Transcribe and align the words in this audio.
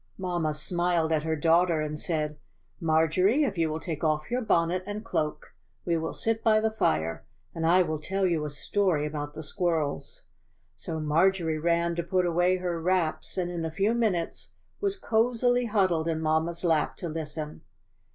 Mamma 0.17 0.55
smiled 0.55 1.11
at 1.11 1.21
her 1.21 1.35
daughter, 1.35 1.79
and 1.79 1.99
said: 1.99 2.39
"Marjorie, 2.79 3.43
if 3.43 3.55
you 3.55 3.69
will 3.69 3.79
take 3.79 4.03
off 4.03 4.31
your 4.31 4.41
bonnet 4.41 4.81
and 4.87 5.05
cloak 5.05 5.53
we 5.85 5.95
will 5.95 6.11
sit 6.11 6.43
by 6.43 6.59
the 6.59 6.71
fire, 6.71 7.23
and 7.53 7.67
I 7.67 7.83
will 7.83 7.99
tell 7.99 8.25
you 8.25 8.43
a 8.43 8.49
story 8.49 9.05
about 9.05 9.35
the 9.35 9.43
squirrels." 9.43 10.23
So 10.75 10.99
Marjorie 10.99 11.59
ran 11.59 11.95
to 11.97 12.01
put 12.03 12.25
away 12.25 12.57
her 12.57 12.81
wraps, 12.81 13.37
and 13.37 13.51
in 13.51 13.63
a 13.63 13.69
few 13.69 13.93
minutes 13.93 14.53
was 14.79 14.97
cozily 14.99 15.67
cuddled 15.67 16.07
in 16.07 16.19
mamma's 16.19 16.63
lap 16.63 16.97
to 16.97 17.07
listen. 17.07 17.61